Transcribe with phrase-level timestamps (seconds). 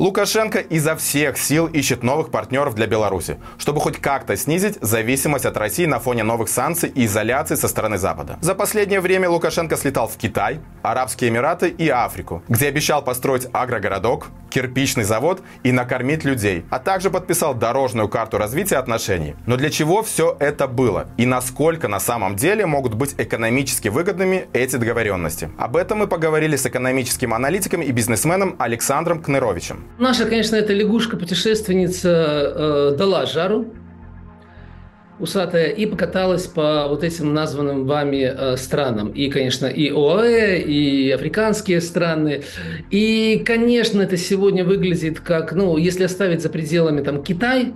[0.00, 5.58] Лукашенко изо всех сил ищет новых партнеров для Беларуси, чтобы хоть как-то снизить зависимость от
[5.58, 8.38] России на фоне новых санкций и изоляции со стороны Запада.
[8.40, 14.28] За последнее время Лукашенко слетал в Китай, Арабские Эмираты и Африку, где обещал построить агрогородок,
[14.50, 19.34] кирпичный завод и накормить людей, а также подписал дорожную карту развития отношений.
[19.46, 24.48] Но для чего все это было и насколько на самом деле могут быть экономически выгодными
[24.52, 25.50] эти договоренности?
[25.58, 29.84] Об этом мы поговорили с экономическим аналитиком и бизнесменом Александром Кныровичем.
[29.98, 33.66] Наша, конечно, эта лягушка-путешественница э, дала жару,
[35.20, 39.10] усатая и покаталась по вот этим названным вами э, странам.
[39.10, 42.42] И, конечно, и ОАЭ, и африканские страны.
[42.90, 47.72] И, конечно, это сегодня выглядит как, ну, если оставить за пределами там Китай,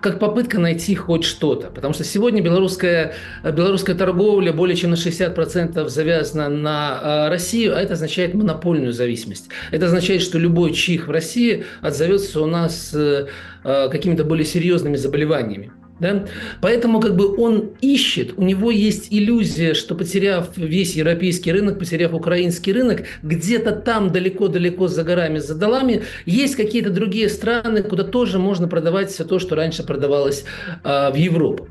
[0.00, 1.68] как попытка найти хоть что-то.
[1.68, 7.80] Потому что сегодня белорусская, белорусская торговля более чем на 60% завязана на э, Россию, а
[7.80, 9.48] это означает монопольную зависимость.
[9.70, 13.26] Это означает, что любой чих в России отзовется у нас э,
[13.64, 15.72] э, какими-то более серьезными заболеваниями.
[15.98, 16.26] Да?
[16.60, 22.12] Поэтому как бы он ищет, у него есть иллюзия, что потеряв весь европейский рынок, потеряв
[22.12, 28.38] украинский рынок, где-то там далеко-далеко за горами, за долами, есть какие-то другие страны, куда тоже
[28.38, 30.44] можно продавать все то, что раньше продавалось
[30.84, 31.68] э, в Европу.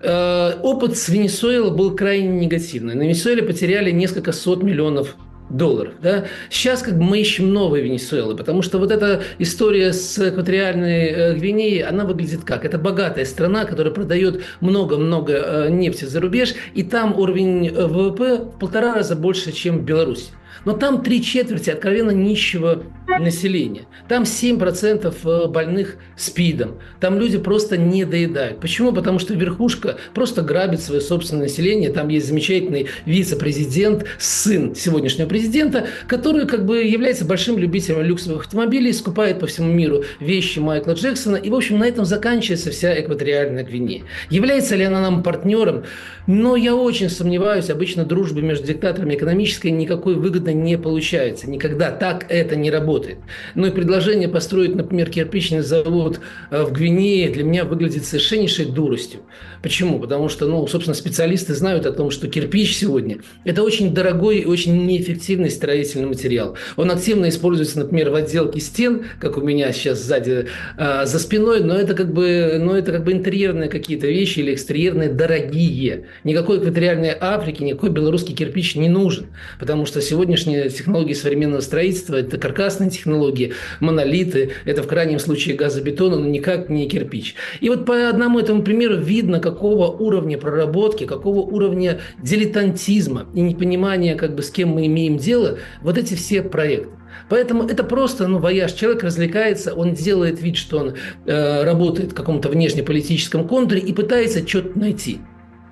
[0.00, 2.94] Э, опыт с Венесуэлой был крайне негативный.
[2.94, 5.16] На Венесуэле потеряли несколько сот миллионов
[5.50, 5.94] долларов.
[6.02, 6.26] Да?
[6.50, 11.34] Сейчас как бы мы ищем новые Венесуэлы, потому что вот эта история с экваториальной э,
[11.34, 12.64] Гвинеей, она выглядит как?
[12.64, 18.36] Это богатая страна, которая продает много-много э, нефти за рубеж, и там уровень э, ВВП
[18.36, 20.30] в полтора раза больше, чем в Беларуси.
[20.64, 22.84] Но там три четверти откровенно нищего
[23.18, 23.86] населения.
[24.08, 26.78] Там 7% э, больных СПИДом.
[27.00, 28.60] Там люди просто не доедают.
[28.60, 28.92] Почему?
[28.92, 31.90] Потому что верхушка просто грабит свое собственное население.
[31.90, 38.92] Там есть замечательный вице-президент, сын сегодняшнего президента, который как бы является большим любителем люксовых автомобилей,
[38.92, 41.36] скупает по всему миру вещи Майкла Джексона.
[41.36, 44.02] И, в общем, на этом заканчивается вся экваториальная Гвинея.
[44.30, 45.84] Является ли она нам партнером?
[46.26, 47.70] Но я очень сомневаюсь.
[47.70, 50.14] Обычно дружбы между диктаторами экономической никакой
[50.48, 51.48] выгодной не получается.
[51.48, 53.18] Никогда так это не работает.
[53.54, 56.20] Ну и предложение построить, например, кирпичный завод
[56.50, 59.20] э, в Гвинее для меня выглядит совершеннейшей дуростью.
[59.62, 59.98] Почему?
[59.98, 64.44] Потому что, ну, собственно, специалисты знают о том, что кирпич сегодня– это очень дорогой и
[64.44, 66.56] очень неэффективный строительный материал.
[66.76, 71.60] Он активно используется, например, в отделке стен, как у меня сейчас сзади э, за спиной,
[71.60, 76.06] но это как бы, но это как бы интерьерные какие-то вещи или экстерьерные дорогие.
[76.24, 79.26] Никакой экваториальной Африки, никакой белорусский кирпич не нужен,
[79.58, 85.56] потому что сегодняшний сегодняшние технологии современного строительства– это каркасные технологии, монолиты, это в крайнем случае
[85.56, 87.34] газобетон, но никак не кирпич.
[87.60, 94.16] И вот по одному этому примеру видно, какого уровня проработки, какого уровня дилетантизма и непонимания,
[94.16, 96.90] как бы, с кем мы имеем дело, вот эти все проекты.
[97.30, 98.72] Поэтому это просто, ну, вояж.
[98.72, 100.94] Человек развлекается, он делает вид, что он
[101.26, 105.18] э, работает в каком-то внешнеполитическом контуре и пытается что-то найти.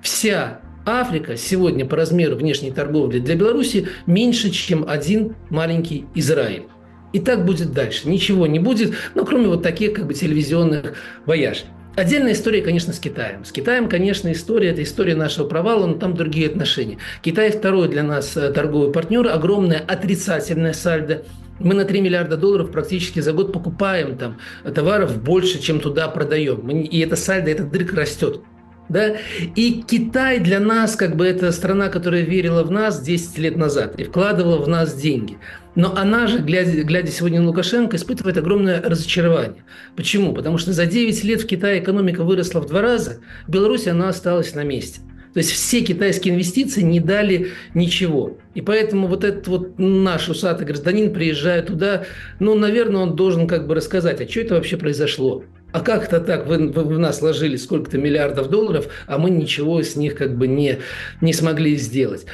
[0.01, 6.63] Вся Африка сегодня по размеру внешней торговли для Беларуси меньше, чем один маленький Израиль.
[7.11, 8.07] И так будет дальше.
[8.07, 10.93] Ничего не будет, ну, кроме вот таких как бы телевизионных
[11.25, 11.65] вояж.
[11.97, 13.43] Отдельная история, конечно, с Китаем.
[13.43, 16.99] С Китаем, конечно, история– это история нашего провала, но там другие отношения.
[17.21, 21.25] Китай второй для нас э, торговый партнер, огромное отрицательное сальдо.
[21.59, 24.37] Мы на 3 миллиарда долларов практически за год покупаем там
[24.73, 26.69] товаров больше, чем туда продаем.
[26.69, 28.41] И это сальдо, этот дрык растет.
[28.89, 29.17] Да?
[29.55, 33.99] И Китай для нас, как бы, это страна, которая верила в нас 10 лет назад
[33.99, 35.37] и вкладывала в нас деньги.
[35.75, 39.63] Но она же, глядя, глядя сегодня на Лукашенко, испытывает огромное разочарование.
[39.95, 40.33] Почему?
[40.33, 44.09] Потому что за 9 лет в Китае экономика выросла в два раза, в Беларуси она
[44.09, 45.01] осталась на месте.
[45.33, 48.39] То есть все китайские инвестиции не дали ничего.
[48.55, 52.05] И поэтому вот этот вот наш усатый гражданин приезжает туда,
[52.39, 55.43] ну, наверное, он должен как бы рассказать, а что это вообще произошло?
[55.71, 59.81] А как это так, вы, вы в нас вложили сколько-то миллиардов долларов, а мы ничего
[59.81, 60.79] с них как бы не,
[61.21, 62.25] не смогли сделать.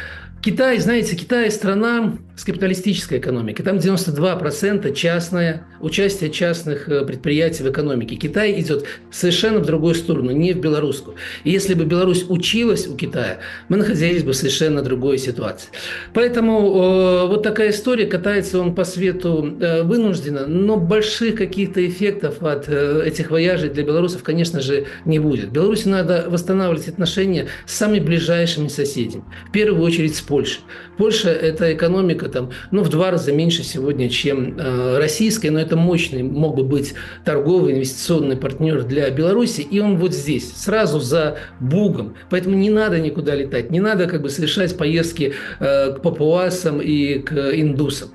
[0.42, 3.64] Китай, знаете, Китай страна с капиталистической экономикой.
[3.64, 8.16] Там 92% частное, участие частных э, предприятий в экономике.
[8.16, 11.16] Китай идет совершенно в другую сторону, не в белорусскую.
[11.44, 13.40] И если бы Беларусь училась у Китая,
[13.70, 15.70] мы находились бы в совершенно другой ситуации.
[16.14, 22.42] Поэтому э, вот такая история, катается он по свету э, вынужденно, но больших каких-то эффектов
[22.42, 25.52] от э, этих вояжей для белорусов, конечно же, не будет.
[25.52, 29.24] Беларуси надо восстанавливать отношения с самыми ближайшими соседями.
[29.50, 30.62] В первую очередь с Польшей.
[30.98, 35.76] Польша– это экономика там, ну, в два раза меньше сегодня, чем э, российская, но это
[35.76, 36.94] мощный мог бы быть
[37.26, 42.16] торговый инвестиционный партнер для Беларуси, и он вот здесь, сразу за Бугом.
[42.30, 47.20] Поэтому не надо никуда летать, не надо как бы совершать поездки э, к папуасам и
[47.20, 48.10] к индусам.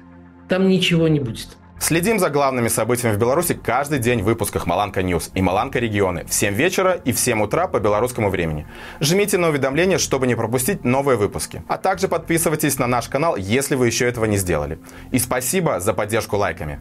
[0.48, 1.57] Там ничего не будет.
[1.80, 6.24] Следим за главными событиями в Беларуси каждый день в выпусках Маланка News и Маланка Регионы
[6.24, 8.66] в 7 вечера и в 7 утра по белорусскому времени.
[9.00, 11.62] Жмите на уведомления, чтобы не пропустить новые выпуски.
[11.68, 14.78] А также подписывайтесь на наш канал, если вы еще этого не сделали.
[15.12, 16.80] И спасибо за поддержку лайками.